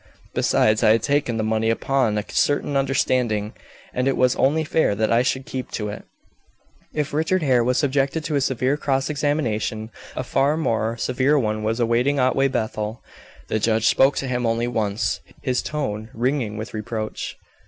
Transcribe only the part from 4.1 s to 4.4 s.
was